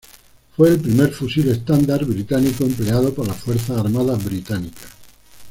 [0.57, 4.87] Fue el primer fusil estándar británico empleado por las fuerzas armadas británicas.